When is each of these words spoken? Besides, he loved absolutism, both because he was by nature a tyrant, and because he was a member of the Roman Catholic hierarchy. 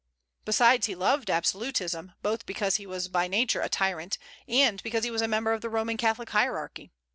Besides, 0.45 0.87
he 0.87 0.95
loved 0.95 1.29
absolutism, 1.29 2.13
both 2.23 2.47
because 2.47 2.77
he 2.77 2.87
was 2.87 3.07
by 3.07 3.27
nature 3.27 3.61
a 3.61 3.69
tyrant, 3.69 4.17
and 4.47 4.81
because 4.81 5.03
he 5.03 5.11
was 5.11 5.21
a 5.21 5.27
member 5.27 5.53
of 5.53 5.61
the 5.61 5.69
Roman 5.69 5.95
Catholic 5.97 6.31
hierarchy. 6.31 6.91